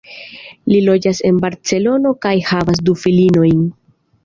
[0.71, 3.65] Li loĝas en Barcelono kaj havas du filinojn.